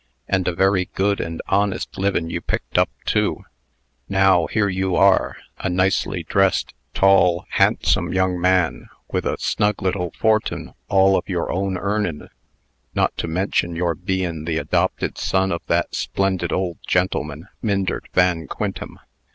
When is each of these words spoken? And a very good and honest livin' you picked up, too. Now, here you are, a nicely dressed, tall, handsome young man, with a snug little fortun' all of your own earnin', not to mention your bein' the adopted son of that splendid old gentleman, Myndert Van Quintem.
And 0.27 0.47
a 0.47 0.55
very 0.55 0.89
good 0.95 1.21
and 1.21 1.43
honest 1.47 1.95
livin' 1.95 2.27
you 2.27 2.41
picked 2.41 2.79
up, 2.79 2.89
too. 3.05 3.43
Now, 4.09 4.47
here 4.47 4.67
you 4.67 4.95
are, 4.95 5.37
a 5.59 5.69
nicely 5.69 6.23
dressed, 6.23 6.73
tall, 6.95 7.45
handsome 7.51 8.11
young 8.11 8.41
man, 8.41 8.89
with 9.11 9.25
a 9.27 9.37
snug 9.37 9.79
little 9.79 10.09
fortun' 10.17 10.73
all 10.89 11.15
of 11.15 11.29
your 11.29 11.51
own 11.51 11.77
earnin', 11.77 12.29
not 12.95 13.15
to 13.17 13.27
mention 13.27 13.75
your 13.75 13.93
bein' 13.93 14.45
the 14.45 14.57
adopted 14.57 15.19
son 15.19 15.51
of 15.51 15.61
that 15.67 15.93
splendid 15.93 16.51
old 16.51 16.79
gentleman, 16.87 17.47
Myndert 17.61 18.07
Van 18.13 18.47
Quintem. 18.47 18.97